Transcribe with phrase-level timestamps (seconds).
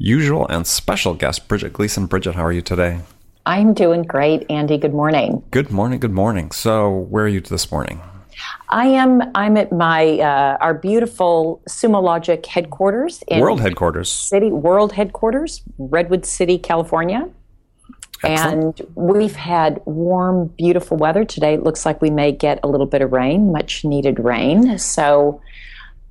[0.00, 2.06] usual and special guest, Bridget Gleason.
[2.06, 3.00] Bridget, how are you today?
[3.46, 4.78] I'm doing great, Andy.
[4.78, 5.42] Good morning.
[5.50, 6.00] Good morning.
[6.00, 6.50] Good morning.
[6.50, 8.00] So, where are you this morning?
[8.70, 9.22] I am.
[9.34, 15.62] I'm at my uh, our beautiful Sumo Logic headquarters in world headquarters city world headquarters
[15.78, 17.28] Redwood City, California.
[18.22, 18.80] Excellent.
[18.80, 21.54] And we've had warm, beautiful weather today.
[21.54, 24.78] It looks like we may get a little bit of rain, much needed rain.
[24.78, 25.40] So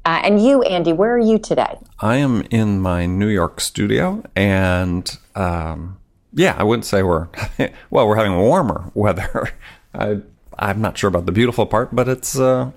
[0.05, 1.78] uh, and you, Andy, where are you today?
[2.00, 6.00] I am in my New York studio, and um,
[6.33, 7.28] yeah, I wouldn't say we're
[7.89, 8.08] well.
[8.08, 9.50] We're having warmer weather.
[9.94, 10.22] I
[10.58, 12.71] I'm not sure about the beautiful part, but it's uh,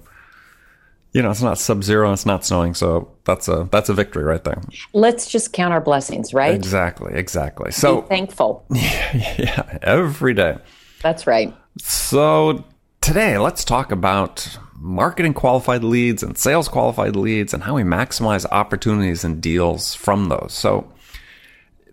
[1.13, 3.95] you know it's not sub zero, and it's not snowing, so that's a that's a
[3.95, 4.61] victory right there.
[4.93, 6.55] Let's just count our blessings, right?
[6.55, 7.71] Exactly, exactly.
[7.71, 8.65] So Be thankful.
[8.71, 10.59] Yeah, yeah, every day.
[11.03, 11.55] That's right.
[11.79, 12.65] So
[13.01, 18.45] today, let's talk about marketing qualified leads and sales qualified leads and how we maximize
[18.51, 20.53] opportunities and deals from those.
[20.53, 20.93] So,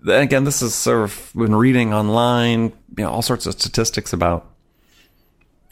[0.07, 4.47] again, this is sort of been reading online, you know, all sorts of statistics about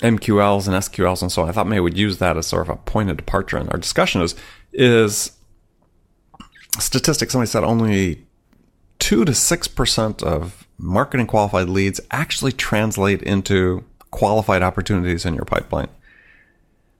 [0.02, 1.50] MQLs and SQLs and so on.
[1.50, 3.80] I thought maybe we'd use that as sort of a point of departure in our
[3.80, 4.36] discussion is,
[4.72, 5.32] is
[6.78, 7.32] statistics.
[7.32, 8.28] Somebody said only
[9.00, 15.90] two to 6% of marketing qualified leads actually translate into qualified opportunities in your pipeline.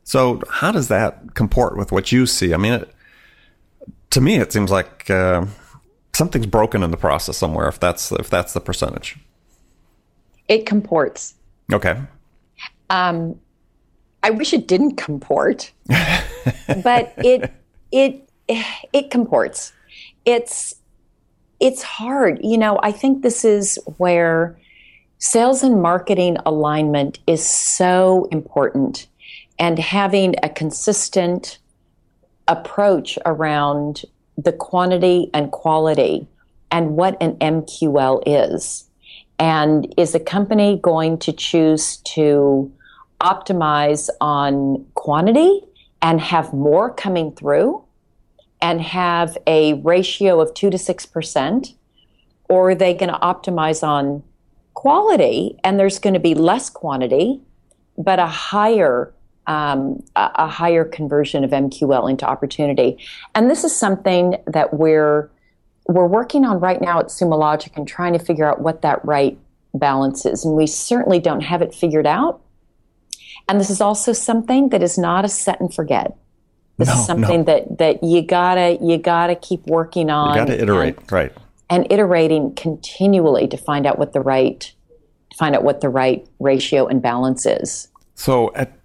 [0.08, 2.54] So, how does that comport with what you see?
[2.54, 2.96] I mean, it,
[4.12, 5.46] to me, it seems like uh,
[6.14, 7.68] something's broken in the process somewhere.
[7.68, 9.18] If that's if that's the percentage,
[10.48, 11.34] it comports.
[11.74, 12.00] Okay.
[12.90, 13.38] Um,
[14.24, 17.52] I wish it didn't comport, but it
[17.92, 19.74] it it comports.
[20.24, 20.74] It's
[21.60, 22.40] it's hard.
[22.42, 24.58] You know, I think this is where
[25.18, 29.08] sales and marketing alignment is so important
[29.60, 31.60] and having a consistent
[32.48, 34.04] approach around
[34.38, 36.28] the quantity and quality
[36.72, 38.86] and what an MQL is.
[39.40, 42.72] And is a company going to choose to
[43.22, 45.62] optimize on quantity
[46.02, 47.84] and have more coming through
[48.62, 51.74] and have a ratio of 2 to 6%?
[52.50, 54.24] Or are they going to optimize on
[54.74, 57.42] quality and there's going to be less quantity,
[57.98, 59.14] but a higher
[59.48, 62.98] um, a, a, higher conversion of MQL into opportunity.
[63.34, 65.30] And this is something that we're
[65.88, 69.04] we're working on right now at Sumo Logic and trying to figure out what that
[69.06, 69.38] right
[69.74, 70.44] balance is.
[70.44, 72.42] And we certainly don't have it figured out.
[73.48, 76.18] And this is also something that is not a set and forget.
[76.78, 77.44] This no, is something no.
[77.46, 80.36] that that you gotta you gotta keep working on.
[80.36, 81.34] You gotta iterate, and, right?
[81.70, 84.72] And iterating continually to find out what the right
[85.38, 87.88] find out what the right ratio and balance is.
[88.16, 88.77] So at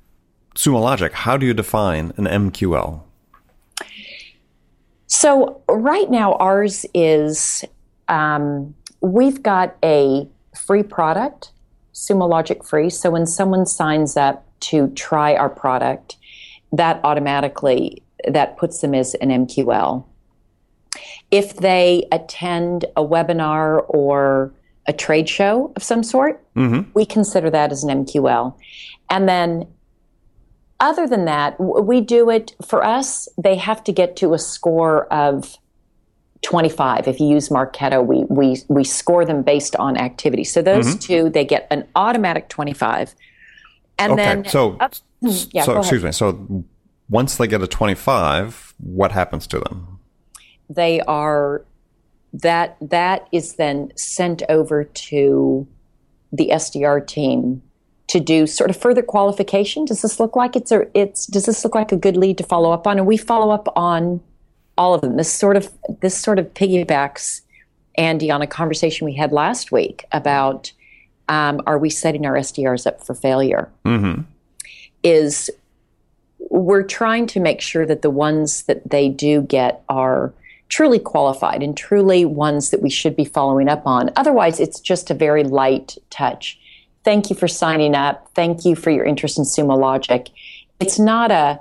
[0.54, 3.02] Sumo Logic, how do you define an MQL?
[5.06, 7.64] So right now, ours is
[8.08, 11.52] um, we've got a free product,
[11.94, 12.90] Sumo Logic Free.
[12.90, 16.16] So when someone signs up to try our product,
[16.72, 20.04] that automatically that puts them as an MQL.
[21.30, 24.52] If they attend a webinar or
[24.86, 26.90] a trade show of some sort, mm-hmm.
[26.94, 28.54] we consider that as an MQL.
[29.10, 29.66] And then
[30.82, 35.06] other than that, we do it for us, they have to get to a score
[35.12, 35.56] of
[36.42, 37.06] 25.
[37.06, 40.42] If you use Marketo, we, we, we score them based on activity.
[40.42, 40.98] So those mm-hmm.
[40.98, 43.14] two, they get an automatic 25.
[43.98, 44.88] And okay, then, so, uh,
[45.52, 46.10] yeah, so excuse me.
[46.10, 46.64] So
[47.08, 50.00] once they get a 25, what happens to them?
[50.68, 51.64] They are,
[52.32, 55.68] that, that is then sent over to
[56.32, 57.62] the SDR team
[58.12, 59.86] to do sort of further qualification.
[59.86, 62.44] Does this look like it's a, it's, does this look like a good lead to
[62.44, 62.98] follow up on?
[62.98, 64.20] And we follow up on
[64.76, 65.16] all of them.
[65.16, 65.70] This sort of
[66.00, 67.40] this sort of piggybacks
[67.96, 70.72] Andy on a conversation we had last week about
[71.28, 73.70] um, are we setting our SDRs up for failure?
[73.86, 74.22] Mm-hmm.
[75.02, 75.50] Is
[76.50, 80.34] we're trying to make sure that the ones that they do get are
[80.68, 84.10] truly qualified and truly ones that we should be following up on.
[84.16, 86.58] Otherwise, it's just a very light touch.
[87.04, 88.28] Thank you for signing up.
[88.34, 90.28] Thank you for your interest in Sumo Logic.
[90.80, 91.60] It's not a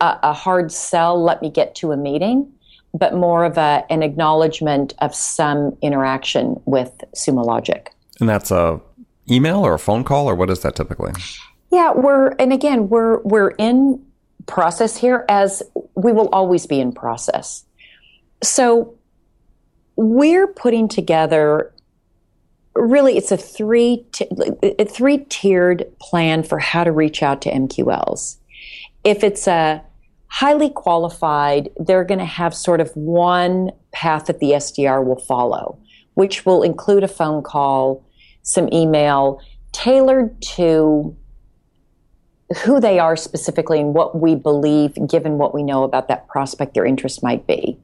[0.00, 2.52] a, a hard sell, let me get to a meeting,
[2.92, 7.90] but more of a, an acknowledgement of some interaction with Sumo Logic.
[8.20, 8.80] And that's a
[9.30, 11.12] email or a phone call, or what is that typically?
[11.70, 14.04] Yeah, we're and again we're we're in
[14.46, 15.62] process here as
[15.96, 17.64] we will always be in process.
[18.42, 18.94] So
[19.96, 21.72] we're putting together
[22.74, 24.28] really it's a three t-
[24.78, 28.36] a three tiered plan for how to reach out to MQLs
[29.04, 29.82] if it's a
[30.28, 35.78] highly qualified, they're going to have sort of one path that the SDR will follow,
[36.14, 38.04] which will include a phone call,
[38.42, 39.40] some email
[39.72, 41.14] tailored to
[42.64, 46.74] who they are specifically and what we believe, given what we know about that prospect,
[46.74, 47.78] their interest might be.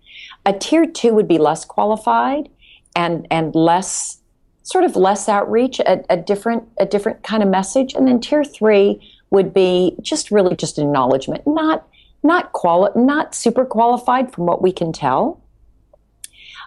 [0.47, 2.49] A tier two would be less qualified
[2.97, 4.20] and and less
[4.63, 7.95] sort of less outreach, a, a different a different kind of message.
[7.95, 11.87] And then tier three would be just really just acknowledgement, not
[12.23, 15.43] not quali- not super qualified from what we can tell,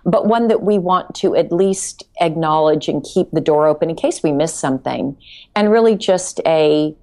[0.05, 3.95] but one that we want to at least acknowledge and keep the door open in
[3.95, 5.15] case we miss something,
[5.55, 6.95] and really just a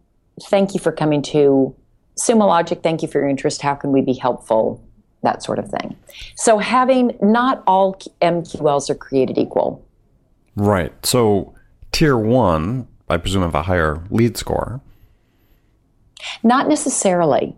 [0.44, 1.74] thank you for coming to
[2.18, 2.82] Sumo Logic.
[2.82, 3.62] Thank you for your interest.
[3.62, 4.82] How can we be helpful?
[5.22, 5.96] That sort of thing.
[6.34, 9.84] So having not all MQLs are created equal.
[10.56, 10.92] Right.
[11.04, 11.54] So
[11.92, 14.80] tier one, I presume, have a higher lead score.
[16.42, 17.56] Not necessarily.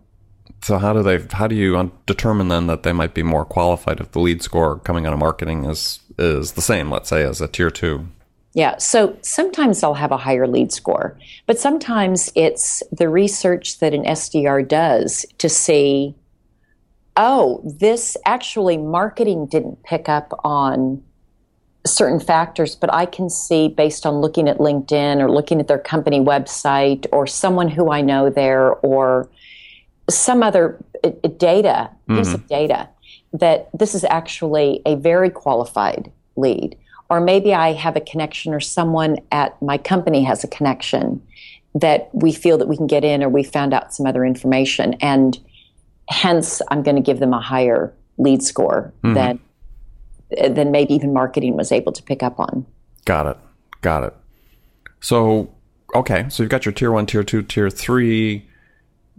[0.61, 1.19] So how do they?
[1.31, 4.79] How do you determine then that they might be more qualified if the lead score
[4.79, 8.07] coming out of marketing is is the same, let's say, as a tier two?
[8.53, 8.77] Yeah.
[8.77, 14.05] So sometimes they'll have a higher lead score, but sometimes it's the research that an
[14.05, 16.15] SDR does to see,
[17.17, 21.03] oh, this actually marketing didn't pick up on
[21.85, 25.79] certain factors, but I can see based on looking at LinkedIn or looking at their
[25.79, 29.29] company website or someone who I know there or
[30.09, 32.17] some other uh, uh, data, mm-hmm.
[32.17, 32.89] piece of data,
[33.33, 36.77] that this is actually a very qualified lead.
[37.09, 41.21] Or maybe I have a connection or someone at my company has a connection
[41.75, 44.93] that we feel that we can get in or we found out some other information.
[44.95, 45.37] And
[46.07, 49.15] hence, I'm going to give them a higher lead score mm-hmm.
[49.15, 49.39] than
[50.49, 52.65] than maybe even marketing was able to pick up on.
[53.05, 53.37] Got it.
[53.81, 54.15] Got it.
[54.99, 55.53] So,
[55.93, 58.47] okay, so you've got your tier one, tier two, tier three,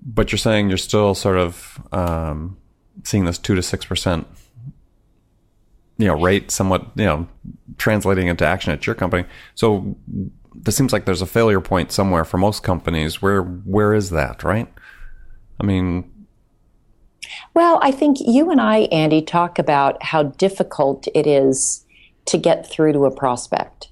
[0.04, 2.56] but you're saying you're still sort of um,
[3.02, 4.26] seeing this two to six percent,
[5.98, 7.28] you know, rate somewhat, you know,
[7.76, 9.24] translating into action at your company.
[9.54, 9.96] So,
[10.54, 13.20] this seems like there's a failure point somewhere for most companies.
[13.20, 14.42] Where where is that?
[14.42, 14.72] Right?
[15.60, 16.10] I mean,
[17.52, 21.84] well, I think you and I, Andy, talk about how difficult it is
[22.26, 23.88] to get through to a prospect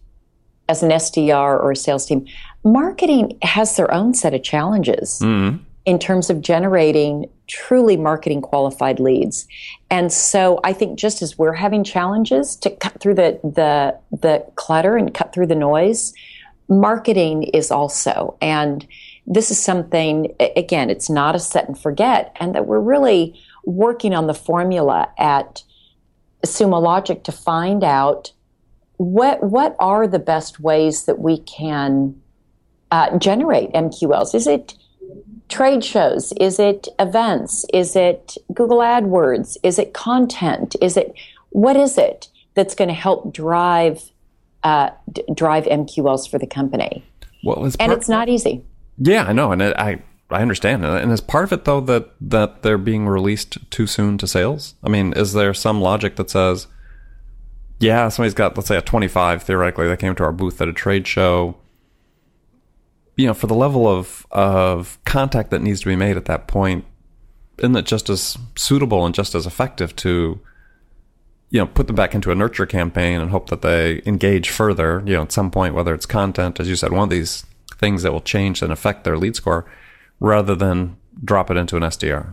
[0.69, 2.27] as an SDR or a sales team.
[2.65, 5.63] Marketing has their own set of challenges mm-hmm.
[5.85, 9.47] in terms of generating truly marketing qualified leads.
[9.91, 14.47] And so I think just as we're having challenges to cut through the the the
[14.55, 16.15] clutter and cut through the noise,
[16.69, 18.37] marketing is also.
[18.41, 18.87] And
[19.27, 24.15] this is something, again, it's not a set and forget, and that we're really working
[24.15, 25.63] on the formula at
[26.45, 28.33] Sumo Logic to find out
[28.97, 32.21] what what are the best ways that we can
[32.91, 34.35] uh, generate MQLs.
[34.35, 34.75] Is it
[35.49, 36.33] trade shows?
[36.41, 37.65] Is it events?
[37.73, 39.57] Is it Google AdWords?
[39.63, 40.77] Is it content?
[40.81, 41.15] Is it
[41.51, 44.11] what is it that's going to help drive
[44.63, 47.05] uh, d- drive MQLs for the company?
[47.45, 48.65] Well, it's and it's not easy.
[48.99, 52.13] Yeah, I know, and it, I I understand, and is part of it though that
[52.21, 54.75] that they're being released too soon to sales?
[54.83, 56.67] I mean, is there some logic that says,
[57.81, 60.69] yeah, somebody's got let's say a twenty five theoretically, they came to our booth at
[60.69, 61.57] a trade show.
[63.17, 66.49] You know, for the level of of contact that needs to be made at that
[66.49, 66.85] point,
[67.59, 70.41] isn't it just as suitable and just as effective to
[71.53, 75.03] you know, put them back into a nurture campaign and hope that they engage further,
[75.05, 77.45] you know, at some point, whether it's content, as you said, one of these
[77.83, 79.67] things that will change and affect their lead score,
[80.21, 82.33] rather than drop it into an SDR.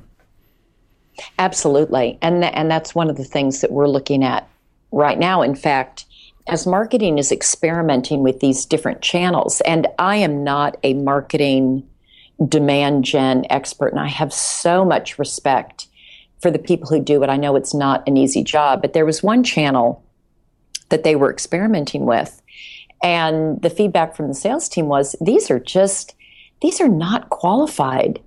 [1.38, 2.18] Absolutely.
[2.22, 4.48] And, th- and that's one of the things that we're looking at
[4.92, 5.42] right now.
[5.42, 6.06] In fact,
[6.48, 11.84] as marketing is experimenting with these different channels, and I am not a marketing
[12.48, 15.88] demand gen expert, and I have so much respect
[16.42, 17.30] for the people who do it.
[17.30, 20.04] I know it's not an easy job, but there was one channel
[20.90, 22.42] that they were experimenting with.
[23.04, 26.16] And the feedback from the sales team was these are just,
[26.62, 28.20] these are not qualified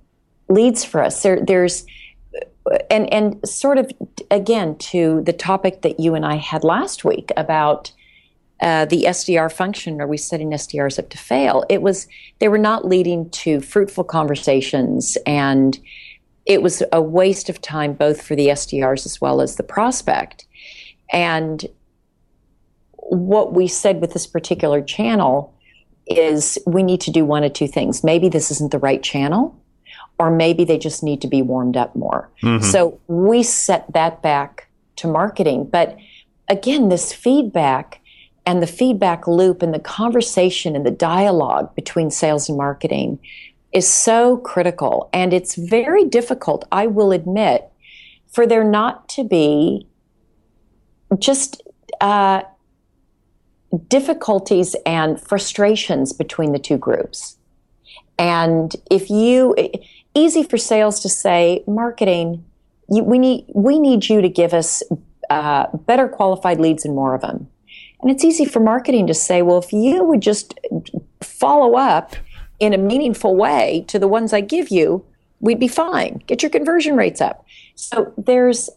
[0.49, 1.21] leads for us.
[1.21, 1.85] There, there's,
[2.89, 3.91] and, and sort of
[4.31, 7.91] again to the topic that you and I had last week about
[8.61, 11.65] uh, the SDR function, are we setting SDRs up to fail?
[11.69, 12.07] It was,
[12.39, 15.77] they were not leading to fruitful conversations and
[16.45, 20.45] it was a waste of time both for the SDRs as well as the prospect.
[21.11, 21.65] And
[23.09, 25.53] what we said with this particular channel
[26.07, 28.03] is we need to do one of two things.
[28.03, 29.57] Maybe this isn't the right channel,
[30.19, 32.29] or maybe they just need to be warmed up more.
[32.41, 32.63] Mm-hmm.
[32.63, 34.67] So we set that back
[34.97, 35.69] to marketing.
[35.71, 35.97] But
[36.49, 38.01] again, this feedback
[38.45, 43.19] and the feedback loop and the conversation and the dialogue between sales and marketing
[43.71, 45.09] is so critical.
[45.13, 47.69] And it's very difficult, I will admit,
[48.31, 49.87] for there not to be
[51.19, 51.61] just
[52.01, 52.43] uh,
[53.87, 57.37] difficulties and frustrations between the two groups.
[58.19, 59.55] And if you,
[60.13, 62.45] easy for sales to say, marketing,
[62.89, 64.83] you, we need we need you to give us
[65.29, 67.47] uh, better qualified leads and more of them.
[68.01, 70.59] And it's easy for marketing to say, well, if you would just
[71.21, 72.15] follow up
[72.59, 75.05] in a meaningful way to the ones I give you,
[75.39, 76.21] we'd be fine.
[76.27, 77.45] Get your conversion rates up.
[77.75, 78.69] So there's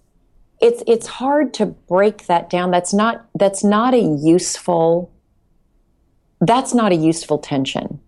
[0.61, 2.71] it's it's hard to break that down.
[2.71, 5.11] That's not that's not a useful
[6.41, 8.01] that's not a useful tension.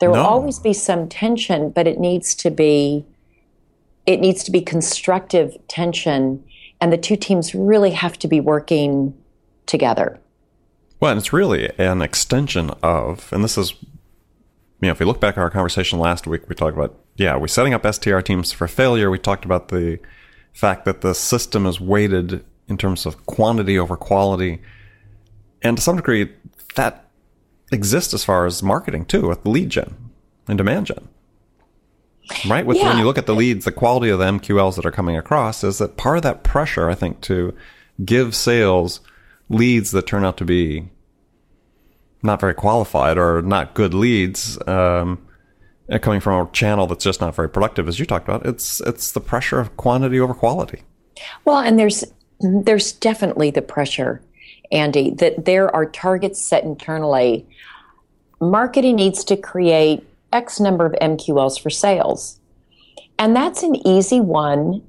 [0.00, 3.06] There will always be some tension, but it needs to be
[4.06, 6.44] it needs to be constructive tension
[6.80, 9.14] and the two teams really have to be working
[9.66, 10.20] together.
[11.00, 13.74] Well, and it's really an extension of, and this is
[14.84, 17.36] you know, if we look back at our conversation last week, we talked about, yeah,
[17.36, 19.10] we're setting up SDR teams for failure.
[19.10, 19.98] We talked about the
[20.54, 24.62] fact that the system is weighted in terms of quantity over quality.
[25.62, 26.32] And to some degree,
[26.76, 27.10] that
[27.70, 29.94] exists as far as marketing too, with lead gen
[30.48, 31.08] and demand gen.
[32.48, 32.64] Right?
[32.64, 32.88] With yeah.
[32.88, 35.62] when you look at the leads, the quality of the MQLs that are coming across
[35.62, 37.54] is that part of that pressure, I think, to
[38.02, 39.00] give sales
[39.50, 40.88] leads that turn out to be
[42.22, 45.24] not very qualified or not good leads um,
[45.90, 48.46] Uh, coming from a channel that's just not very productive, as you talked about.
[48.46, 50.82] It's it's the pressure of quantity over quality.
[51.44, 52.04] Well, and there's
[52.40, 54.22] there's definitely the pressure,
[54.72, 57.46] Andy, that there are targets set internally.
[58.40, 62.40] Marketing needs to create X number of MQLs for sales.
[63.18, 64.82] And that's an easy one.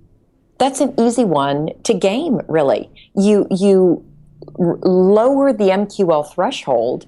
[0.57, 2.89] That's an easy one to game, really.
[3.15, 4.05] You you
[4.57, 7.07] lower the MQL threshold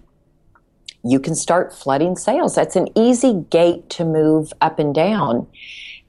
[1.12, 2.56] you can start flooding sales.
[2.56, 5.48] That's an easy gate to move up and down.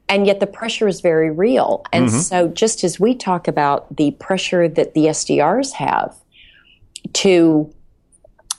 [0.08, 1.84] And yet the pressure is very real.
[1.92, 2.18] And mm-hmm.
[2.18, 6.16] so, just as we talk about the pressure that the SDRs have
[7.14, 7.72] to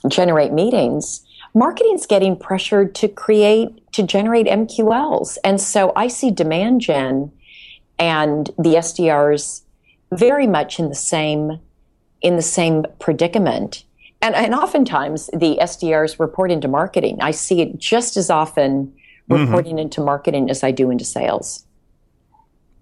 [0.08, 5.38] generate meetings, marketing's getting pressured to create, to generate MQLs.
[5.42, 7.32] And so, I see demand gen
[7.98, 9.62] and the SDRs
[10.12, 11.60] very much in the same
[12.22, 13.84] in the same predicament
[14.22, 17.18] and, and oftentimes the SDRs report into marketing.
[17.20, 19.44] I see it just as often mm-hmm.
[19.44, 19.80] reporting mm-hmm.
[19.80, 21.64] into marketing as I do into sales.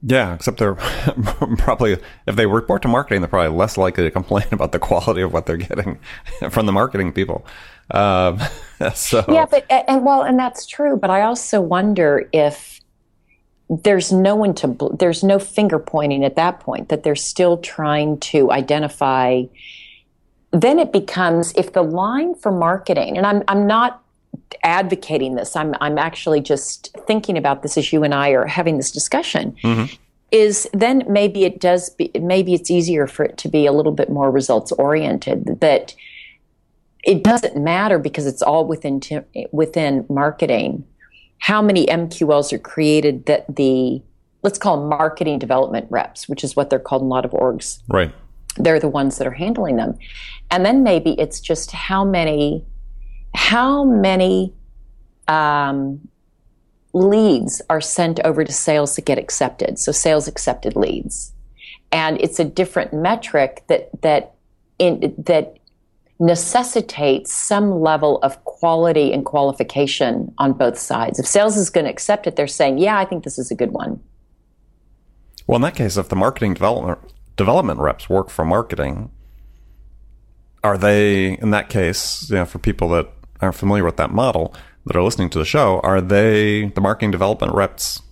[0.03, 0.75] Yeah, except they're
[1.59, 5.23] probably, if they report to marketing, they're probably less likely to complain about the quality
[5.23, 5.99] of what they're getting
[6.51, 7.47] from the marketing people.
[7.91, 8.41] Um,
[8.95, 10.97] so yeah, but and well, and that's true.
[10.97, 12.81] But I also wonder if
[13.71, 16.91] there's no one to, there's no finger pointing at that point.
[16.91, 19.45] That they're still trying to identify
[20.51, 24.03] then it becomes if the line for marketing, and I'm, I'm not
[24.63, 28.77] advocating this, I'm, I'm actually just thinking about this as you and I are having
[28.77, 29.57] this discussion.
[29.63, 29.95] Mm-hmm.
[30.31, 33.93] Is then maybe it does be, maybe it's easier for it to be a little
[33.93, 35.95] bit more results oriented that
[37.03, 39.01] it doesn't matter because it's all within
[39.53, 40.85] within marketing
[41.39, 44.03] how many MQLs are created that the
[44.43, 47.31] let's call them marketing development reps, which is what they're called in a lot of
[47.31, 47.81] orgs.
[47.89, 48.13] Right
[48.59, 49.97] they're the ones that are handling them.
[50.51, 52.65] And then maybe it's just how many,
[53.35, 54.53] how many
[55.29, 56.01] um,
[56.93, 59.79] leads are sent over to sales to get accepted.
[59.79, 61.33] So sales accepted leads.
[61.93, 64.35] and it's a different metric that that
[64.79, 65.57] in that
[66.21, 71.19] necessitates some level of quality and qualification on both sides.
[71.19, 73.55] If sales is going to accept it, they're saying, "Yeah, I think this is a
[73.55, 74.01] good one."
[75.47, 76.99] Well, in that case, if the marketing development
[77.39, 79.11] development reps work for marketing,
[80.63, 83.09] are they in that case, you know, for people that
[83.41, 84.55] aren't familiar with that model
[84.85, 88.03] that are listening to the show, are they the marketing development reps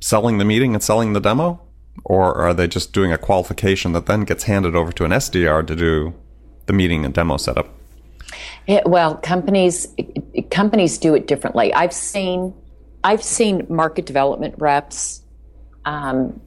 [0.00, 1.62] selling the meeting and selling the demo?
[2.04, 5.66] Or are they just doing a qualification that then gets handed over to an SDR
[5.66, 6.14] to do
[6.66, 7.68] the meeting and demo setup?
[8.84, 9.88] Well, companies
[10.50, 11.72] companies do it differently.
[11.72, 12.52] I've seen
[13.04, 15.22] I've seen market development reps
[15.84, 16.40] um,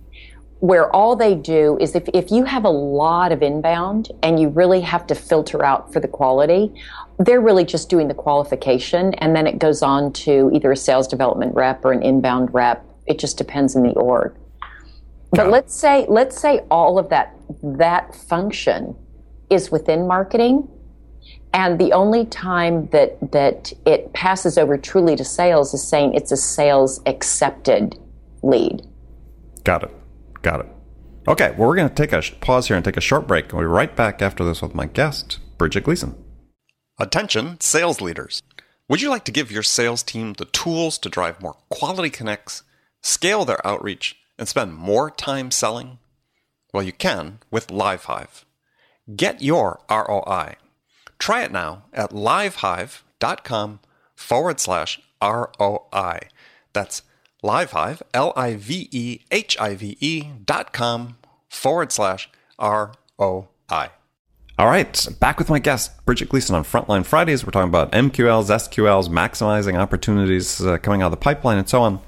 [0.59, 4.49] where all they do is if, if you have a lot of inbound and you
[4.49, 6.73] really have to filter out for the quality,
[7.17, 11.07] they're really just doing the qualification and then it goes on to either a sales
[11.07, 12.85] development rep or an inbound rep.
[13.07, 14.35] It just depends on the org.
[15.31, 15.51] But yeah.
[15.51, 18.95] let's say let's say all of that that function
[19.49, 20.67] is within marketing
[21.53, 26.31] and the only time that that it passes over truly to sales is saying it's
[26.31, 27.97] a sales accepted
[28.41, 28.81] lead.
[29.63, 29.98] Got it.
[30.41, 30.67] Got it.
[31.27, 33.51] Okay, well, we're going to take a pause here and take a short break.
[33.51, 36.15] We'll be right back after this with my guest, Bridget Gleason.
[36.97, 38.41] Attention, sales leaders.
[38.87, 42.63] Would you like to give your sales team the tools to drive more quality connects,
[43.01, 45.99] scale their outreach, and spend more time selling?
[46.73, 48.45] Well, you can with LiveHive.
[49.15, 50.55] Get your ROI.
[51.19, 53.79] Try it now at livehive.com
[54.15, 56.19] forward slash ROI.
[56.73, 57.03] That's
[57.43, 61.17] Livehive, L I V E H I V E dot com
[61.49, 63.91] forward slash R O I.
[64.57, 67.45] All right, back with my guest, Bridget Gleason on Frontline Fridays.
[67.45, 71.81] We're talking about MQLs, SQLs, maximizing opportunities uh, coming out of the pipeline, and so
[71.81, 72.01] on.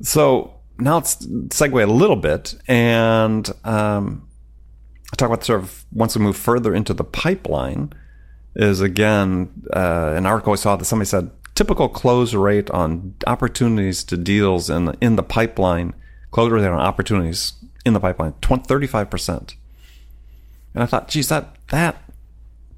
[0.00, 4.28] So now let's segue a little bit and um,
[5.16, 7.92] talk about sort of once we move further into the pipeline.
[8.56, 14.04] Is again uh, an article I saw that somebody said typical close rate on opportunities
[14.04, 15.94] to deals in the, in the pipeline,
[16.30, 17.52] close rate on opportunities
[17.84, 19.54] in the pipeline, 35%.
[20.74, 22.02] And I thought, geez, that, that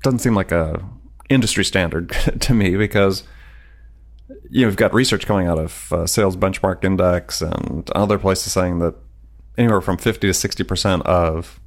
[0.02, 0.84] doesn't seem like a
[1.28, 2.10] industry standard
[2.40, 3.24] to me because
[4.50, 8.52] you know, we've got research coming out of uh, Sales Benchmark Index and other places
[8.52, 8.94] saying that
[9.56, 11.60] anywhere from 50 to 60% of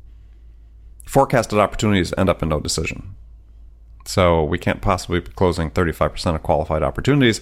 [1.05, 3.15] forecasted opportunities end up in no decision.
[4.09, 7.41] So we can't possibly be closing 35% of qualified opportunities,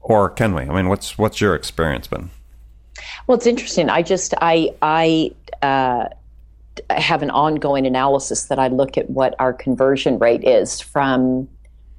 [0.00, 0.64] or can we?
[0.64, 2.28] I mean, what's what's your experience been?
[3.26, 3.88] Well, it's interesting.
[3.88, 6.08] I just I I uh,
[6.90, 11.48] have an ongoing analysis that I look at what our conversion rate is from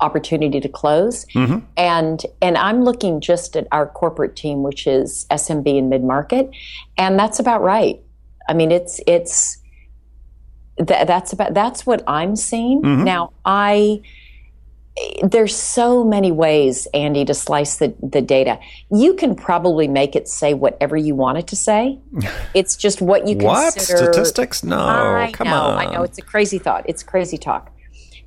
[0.02, 1.66] opportunity to close, mm-hmm.
[1.76, 6.52] and and I'm looking just at our corporate team, which is SMB and mid market,
[6.96, 8.00] and that's about right.
[8.48, 9.59] I mean, it's it's
[10.86, 13.04] th- that's about that's what I'm seeing mm-hmm.
[13.04, 13.34] now.
[13.46, 14.02] I
[15.24, 18.60] there's so many ways, Andy, to slice the, the data.
[18.92, 22.00] You can probably make it say whatever you want it to say.
[22.54, 23.74] It's just what you what?
[23.74, 24.06] consider.
[24.06, 24.64] What statistics?
[24.64, 25.78] No, I come know, on.
[25.78, 26.04] I know.
[26.04, 26.84] It's a crazy thought.
[26.88, 27.72] It's crazy talk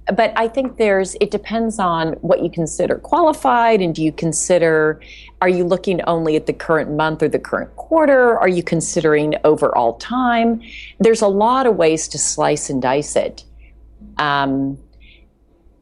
[0.06, 5.00] but I think there's it depends on what you consider qualified and do you consider
[5.40, 8.38] are you looking only at the current month or the current quarter?
[8.38, 10.62] Are you considering overall time?
[10.98, 13.44] There's a lot of ways to slice and dice it.
[14.18, 14.78] Um,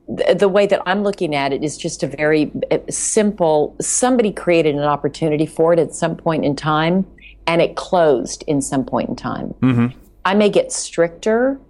[0.08, 4.32] the, the way that I'm looking at it is just a very uh, simple somebody
[4.32, 7.06] created an opportunity for it at some point in time
[7.46, 9.54] and it closed in some point in time.
[9.60, 9.98] Mm-hmm.
[10.24, 11.60] I may get stricter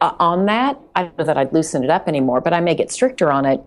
[0.00, 0.78] uh, on that.
[0.94, 3.44] I don't know that I'd loosen it up anymore, but I may get stricter on
[3.44, 3.60] it.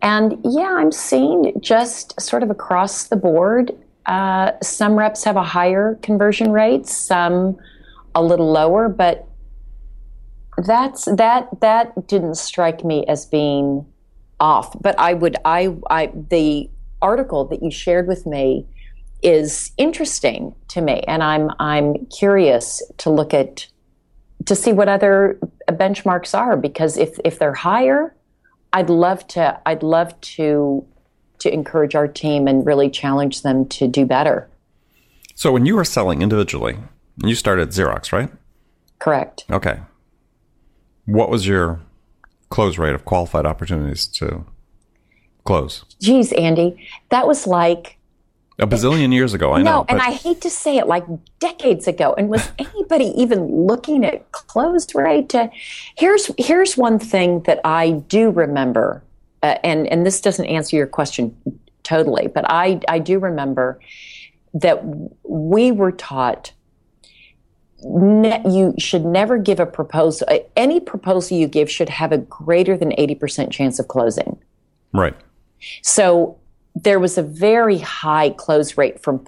[0.00, 3.70] And yeah, I'm seeing just sort of across the board,
[4.06, 7.56] uh, some reps have a higher conversion rate, some
[8.14, 9.28] a little lower, but
[10.66, 13.86] that's that that didn't strike me as being
[14.40, 14.76] off.
[14.80, 16.68] But I would I I the
[17.00, 18.66] article that you shared with me
[19.22, 23.68] is interesting to me, and I'm I'm curious to look at
[24.46, 28.14] to see what other benchmarks are because if if they're higher,
[28.72, 30.86] I'd love to I'd love to
[31.40, 34.48] to encourage our team and really challenge them to do better.
[35.34, 36.78] So when you were selling individually,
[37.24, 38.30] you started Xerox, right?
[38.98, 39.44] Correct.
[39.50, 39.80] Okay.
[41.06, 41.80] What was your
[42.48, 44.44] close rate of qualified opportunities to
[45.44, 45.84] close?
[46.00, 47.98] Geez, Andy, that was like
[48.58, 49.78] a bazillion years ago, I no, know.
[49.78, 51.04] No, and I hate to say it, like
[51.38, 52.14] decades ago.
[52.16, 55.30] And was anybody even looking at closed rate?
[55.30, 55.50] To,
[55.96, 59.02] here's here's one thing that I do remember,
[59.42, 61.34] uh, and and this doesn't answer your question
[61.82, 63.80] totally, but I I do remember
[64.54, 64.82] that
[65.22, 66.52] we were taught
[67.82, 70.26] ne- you should never give a proposal.
[70.30, 74.38] uh, Any proposal you give should have a greater than 80% chance of closing.
[74.92, 75.16] Right.
[75.82, 76.36] So
[76.74, 79.24] there was a very high close rate from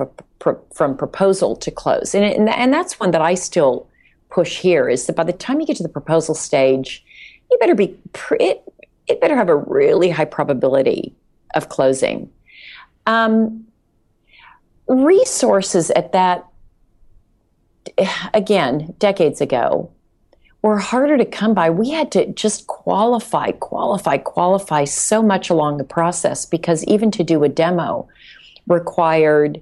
[0.74, 3.88] from proposal to close, and, and and that's one that I still
[4.30, 4.88] push here.
[4.88, 7.04] Is that by the time you get to the proposal stage,
[7.50, 7.96] you better be
[8.40, 8.62] it,
[9.06, 11.14] it better have a really high probability
[11.54, 12.30] of closing.
[13.06, 13.66] Um,
[14.86, 16.46] resources at that
[18.32, 19.90] again decades ago
[20.64, 21.68] were harder to come by.
[21.68, 27.22] We had to just qualify, qualify, qualify so much along the process because even to
[27.22, 28.08] do a demo
[28.66, 29.60] required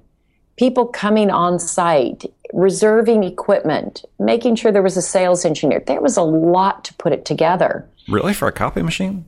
[0.57, 5.83] people coming on site, reserving equipment, making sure there was a sales engineer.
[5.85, 7.85] There was a lot to put it together.
[8.07, 8.33] Really?
[8.33, 9.25] For a copy machine?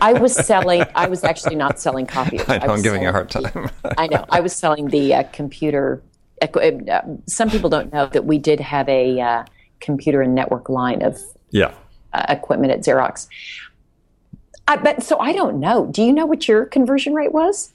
[0.00, 2.44] I was selling, I was actually not selling copies.
[2.48, 3.68] I know, was I'm giving you a hard time.
[3.98, 4.24] I know.
[4.28, 6.04] I was selling the uh, computer.
[6.40, 9.44] uh, Some people don't know that we did have a uh,
[9.80, 11.72] computer and network line of yeah.
[12.12, 13.28] uh, equipment at Xerox.
[14.68, 15.86] I, but so I don't know.
[15.86, 17.72] Do you know what your conversion rate was?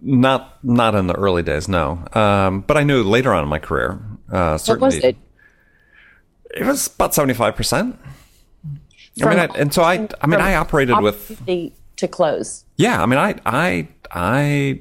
[0.00, 2.04] Not not in the early days, no.
[2.12, 5.16] Um, but I knew later on in my career, uh, What was it?
[6.54, 7.98] it was about seventy five percent.
[9.22, 11.40] I mean, I, and so I, I mean, I operated with,
[11.96, 12.66] to close.
[12.76, 13.02] yeah.
[13.02, 14.80] I mean, I, I, I,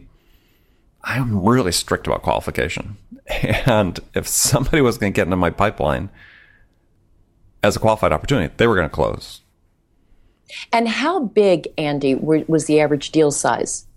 [1.05, 2.97] I'm really strict about qualification,
[3.65, 6.09] and if somebody was going to get into my pipeline
[7.65, 9.41] as a qualified opportunity, they were going to close.
[10.71, 13.87] And how big, Andy, were, was the average deal size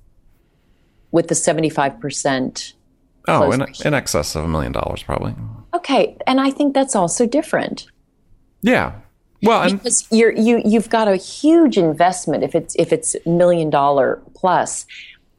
[1.10, 2.72] with the seventy-five percent?
[3.26, 5.34] Oh, in, in excess of a million dollars, probably.
[5.74, 7.86] Okay, and I think that's also different.
[8.62, 8.92] Yeah.
[9.42, 13.70] Well, and because you're you you've got a huge investment if it's if it's million
[13.70, 14.86] dollar plus.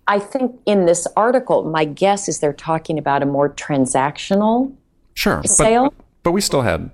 [0.07, 4.73] I think in this article, my guess is they're talking about a more transactional.
[5.13, 5.41] Sure.
[5.41, 5.93] But, sale?
[6.23, 6.89] but we still had,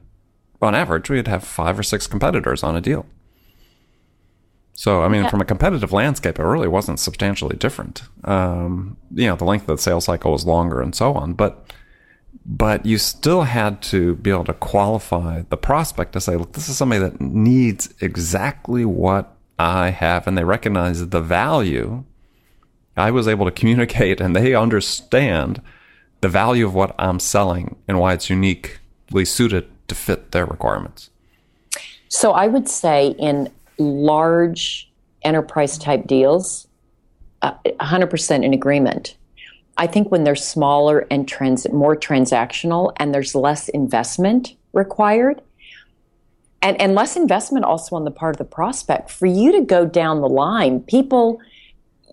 [0.65, 3.05] on average, we'd have five or six competitors on a deal.
[4.73, 8.03] So, I mean, from a competitive landscape, it really wasn't substantially different.
[8.25, 11.71] Um, you know, the length of the sales cycle was longer and so on, but
[12.45, 16.69] but you still had to be able to qualify the prospect to say, look, this
[16.69, 22.03] is somebody that needs exactly what I have, and they recognize the value
[22.97, 25.61] I was able to communicate, and they understand
[26.21, 31.09] the value of what I'm selling and why it's uniquely suited to fit their requirements.
[32.09, 34.91] So I would say in large
[35.23, 36.67] enterprise type deals,
[37.41, 39.17] uh, 100% in agreement.
[39.77, 45.41] I think when they're smaller and trans- more transactional and there's less investment required,
[46.61, 49.85] and, and less investment also on the part of the prospect, for you to go
[49.85, 51.39] down the line, people,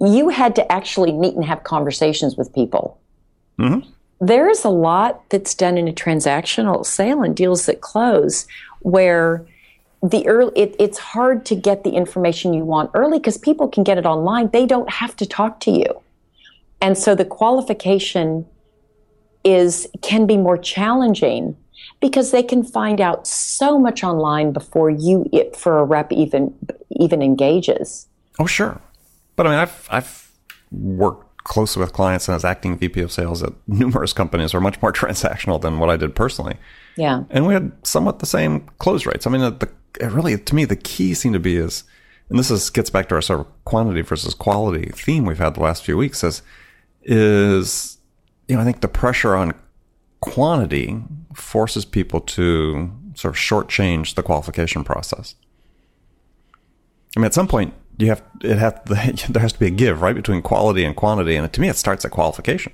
[0.00, 3.00] you had to actually meet and have conversations with people.
[4.22, 8.46] There is a lot that's done in a transactional sale and deals that close
[8.82, 9.44] where
[10.00, 13.82] the early it, it's hard to get the information you want early because people can
[13.82, 14.48] get it online.
[14.50, 16.00] They don't have to talk to you.
[16.80, 18.46] And so the qualification
[19.42, 21.56] is can be more challenging
[22.00, 26.54] because they can find out so much online before you it, for a rep even
[26.90, 28.06] even engages.
[28.38, 28.80] Oh, sure.
[29.34, 30.30] But I mean, I've I've
[30.70, 34.80] worked closely with clients and as acting VP of sales at numerous companies are much
[34.80, 36.56] more transactional than what I did personally.
[36.96, 39.26] yeah And we had somewhat the same close rates.
[39.26, 39.68] I mean, the,
[40.00, 41.84] it really, to me, the key seemed to be is,
[42.28, 45.54] and this is gets back to our sort of quantity versus quality theme we've had
[45.54, 46.42] the last few weeks is,
[47.02, 47.98] is,
[48.48, 49.52] you know, I think the pressure on
[50.20, 51.02] quantity
[51.34, 55.34] forces people to sort of shortchange the qualification process.
[57.16, 60.02] I mean, at some point, you have it have there has to be a give
[60.02, 62.72] right between quality and quantity, and to me, it starts at qualification.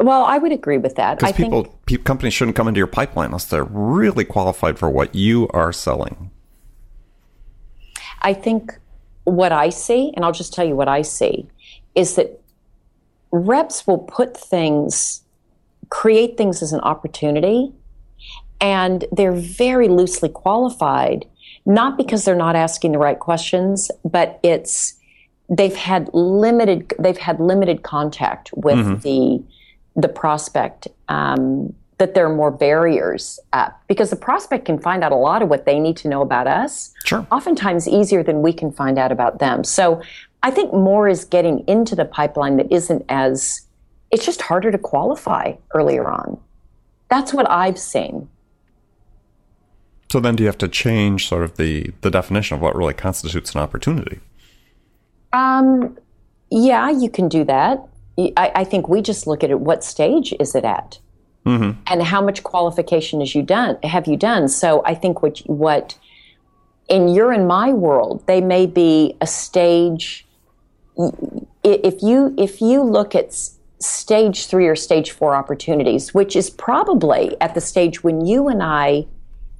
[0.00, 2.86] well i would agree with that Because think people, pe- companies shouldn't come into your
[2.86, 6.30] pipeline unless they're really qualified for what you are selling.
[8.22, 8.78] I think
[9.24, 11.46] what I see, and I'll just tell you what I see,
[11.94, 12.40] is that
[13.32, 15.22] reps will put things,
[15.90, 17.72] create things as an opportunity,
[18.60, 21.26] and they're very loosely qualified,
[21.64, 24.94] not because they're not asking the right questions, but it's
[25.48, 29.42] they've had limited they've had limited contact with the
[29.94, 35.12] the prospect um, that there are more barriers uh, because the prospect can find out
[35.12, 36.92] a lot of what they need to know about us.
[37.04, 37.26] Sure.
[37.30, 39.64] oftentimes easier than we can find out about them.
[39.64, 40.02] So
[40.44, 43.60] i think more is getting into the pipeline that isn't as
[44.10, 46.40] it's just harder to qualify earlier on.
[47.08, 48.28] That's what i've seen
[50.12, 52.94] So then, do you have to change sort of the the definition of what really
[52.94, 54.20] constitutes an opportunity?
[55.32, 55.96] um,
[56.50, 57.86] yeah you can do that
[58.18, 60.98] I, I think we just look at it what stage is it at
[61.46, 61.80] mm-hmm.
[61.86, 65.98] and how much qualification has you done have you done so i think what what
[66.88, 70.26] in your and my world they may be a stage
[71.64, 73.32] if you if you look at
[73.78, 78.62] stage 3 or stage 4 opportunities which is probably at the stage when you and
[78.62, 79.06] I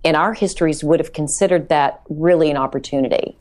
[0.04, 3.36] in our histories would have considered that really an opportunity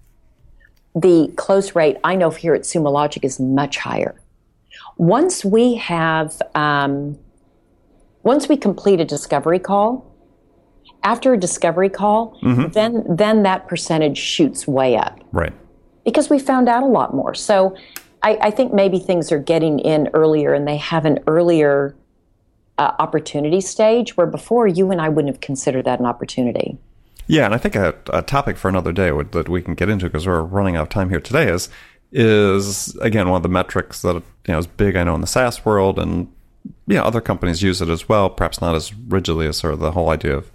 [0.93, 4.21] the close rate I know here at Sumo Logic is much higher
[4.97, 7.17] once we have um,
[8.23, 10.05] once we complete a discovery call,
[11.03, 12.71] after a discovery call, mm-hmm.
[12.71, 15.19] then then that percentage shoots way up.
[15.31, 15.53] Right.
[16.05, 17.33] Because we found out a lot more.
[17.33, 17.75] So
[18.23, 21.95] I, I think maybe things are getting in earlier and they have an earlier
[22.81, 26.77] uh, opportunity stage where before you and I wouldn't have considered that an opportunity.
[27.27, 30.05] Yeah, and I think a, a topic for another day that we can get into
[30.05, 31.69] because we're running out of time here today is
[32.13, 35.27] is again one of the metrics that you know is big I know in the
[35.27, 36.27] SaaS world and
[36.87, 39.91] yeah, other companies use it as well, perhaps not as rigidly as sort of the
[39.91, 40.51] whole idea of,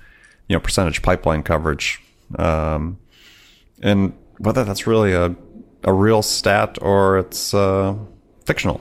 [0.48, 2.00] you know, percentage pipeline coverage.
[2.38, 2.98] Um,
[3.82, 5.34] and whether that's really a,
[5.84, 7.94] a real stat or it's uh,
[8.44, 8.80] fictional.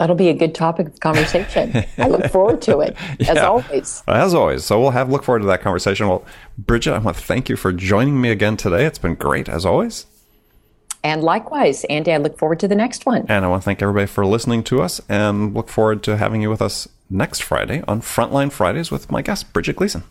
[0.00, 1.84] That'll be a good topic of conversation.
[1.98, 4.02] I look forward to it, as yeah, always.
[4.08, 4.64] As always.
[4.64, 6.08] So we'll have look forward to that conversation.
[6.08, 6.24] Well,
[6.56, 8.86] Bridget, I want to thank you for joining me again today.
[8.86, 10.06] It's been great, as always.
[11.04, 13.26] And likewise, Andy, I look forward to the next one.
[13.28, 16.40] And I want to thank everybody for listening to us and look forward to having
[16.40, 20.04] you with us next Friday on Frontline Fridays with my guest, Bridget Gleason.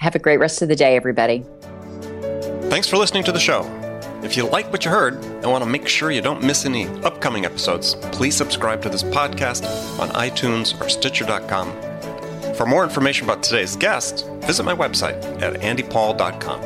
[0.00, 1.44] Have a great rest of the day, everybody.
[2.62, 3.62] Thanks for listening to the show.
[4.22, 6.86] If you like what you heard and want to make sure you don't miss any
[7.02, 9.64] upcoming episodes, please subscribe to this podcast
[9.98, 11.72] on iTunes or Stitcher.com.
[12.54, 16.62] For more information about today's guest, visit my website at andypaul.com.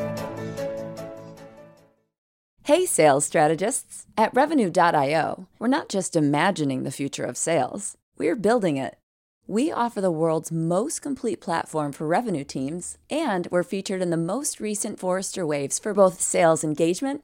[2.65, 4.05] Hey, sales strategists!
[4.15, 8.97] At Revenue.io, we're not just imagining the future of sales, we're building it.
[9.47, 14.17] We offer the world's most complete platform for revenue teams, and we're featured in the
[14.17, 17.23] most recent Forrester Waves for both sales engagement